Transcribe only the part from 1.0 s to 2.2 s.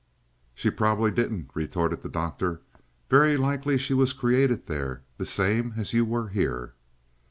didn't," retorted the